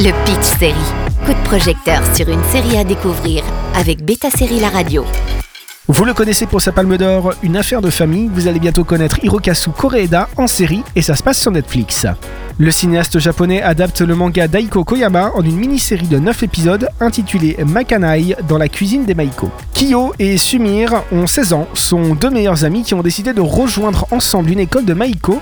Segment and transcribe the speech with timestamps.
[0.00, 0.74] Le Pitch Série.
[1.26, 3.42] Coup de projecteur sur une série à découvrir
[3.74, 5.04] avec Beta Série La Radio.
[5.88, 9.18] Vous le connaissez pour sa palme d'or, une affaire de famille, vous allez bientôt connaître
[9.24, 12.06] Hirokazu Koreeda en série et ça se passe sur Netflix.
[12.58, 17.56] Le cinéaste japonais adapte le manga Daiko Koyama en une mini-série de 9 épisodes intitulée
[17.66, 19.50] Makanai dans la cuisine des Maiko.
[19.74, 24.06] Kiyo et Sumir ont 16 ans, sont deux meilleurs amis qui ont décidé de rejoindre
[24.12, 25.40] ensemble une école de Maiko,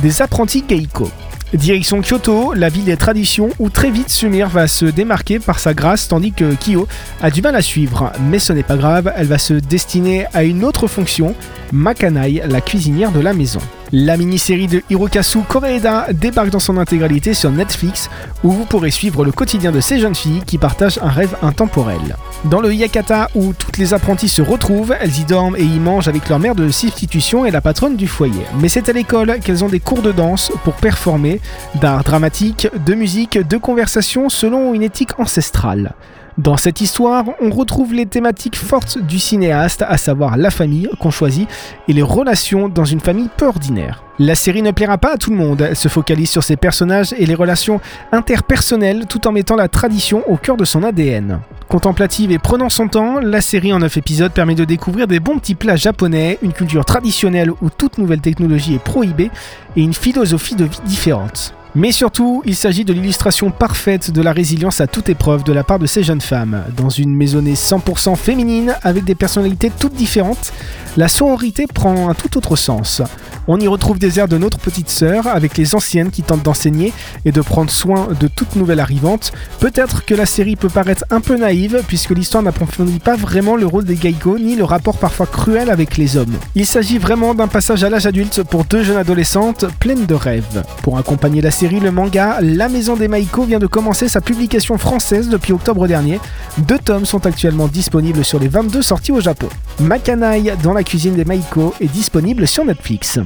[0.00, 1.10] des apprentis Geiko.
[1.54, 5.72] Direction Kyoto, la ville des traditions, où très vite Sumir va se démarquer par sa
[5.72, 6.86] grâce tandis que Kyo
[7.22, 8.12] a du mal à suivre.
[8.20, 11.34] Mais ce n'est pas grave, elle va se destiner à une autre fonction,
[11.72, 13.60] Makanai, la cuisinière de la maison.
[13.92, 18.10] La mini-série de Hirokazu Koreeda débarque dans son intégralité sur Netflix,
[18.44, 22.16] où vous pourrez suivre le quotidien de ces jeunes filles qui partagent un rêve intemporel.
[22.44, 26.08] Dans le Yakata, où toutes les apprenties se retrouvent, elles y dorment et y mangent
[26.08, 28.44] avec leur mère de substitution et la patronne du foyer.
[28.60, 31.40] Mais c'est à l'école qu'elles ont des cours de danse pour performer,
[31.76, 35.94] d'art dramatique, de musique, de conversation selon une éthique ancestrale.
[36.38, 41.10] Dans cette histoire, on retrouve les thématiques fortes du cinéaste, à savoir la famille qu'on
[41.10, 41.48] choisit
[41.88, 43.77] et les relations dans une famille peu ordinaire.
[44.18, 47.14] La série ne plaira pas à tout le monde, elle se focalise sur ses personnages
[47.16, 51.40] et les relations interpersonnelles tout en mettant la tradition au cœur de son ADN.
[51.68, 55.38] Contemplative et prenant son temps, la série en 9 épisodes permet de découvrir des bons
[55.38, 59.30] petits plats japonais, une culture traditionnelle où toute nouvelle technologie est prohibée
[59.76, 61.54] et une philosophie de vie différente.
[61.74, 65.62] Mais surtout, il s'agit de l'illustration parfaite de la résilience à toute épreuve de la
[65.62, 66.64] part de ces jeunes femmes.
[66.76, 70.52] Dans une maisonnée 100% féminine, avec des personnalités toutes différentes,
[70.98, 73.02] la sororité prend un tout autre sens.
[73.46, 76.92] On y retrouve des airs de notre petite sœur, avec les anciennes qui tentent d'enseigner
[77.24, 79.30] et de prendre soin de toute nouvelle arrivante.
[79.60, 83.64] Peut-être que la série peut paraître un peu naïve, puisque l'histoire n'approfondit pas vraiment le
[83.64, 86.36] rôle des Geigo, ni le rapport parfois cruel avec les hommes.
[86.56, 90.64] Il s'agit vraiment d'un passage à l'âge adulte pour deux jeunes adolescentes pleines de rêves.
[90.82, 94.78] Pour accompagner la série, le manga La Maison des Maiko vient de commencer sa publication
[94.78, 96.18] française depuis octobre dernier.
[96.58, 99.48] Deux tomes sont actuellement disponibles sur les 22 sorties au Japon.
[99.78, 103.18] Makanai dans la cuisine des Maiko est disponible sur Netflix.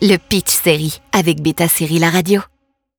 [0.00, 2.40] Le Pitch Série avec Beta Série La Radio.